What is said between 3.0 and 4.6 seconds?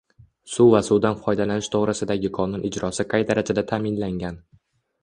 qay darajada ta’minlangan?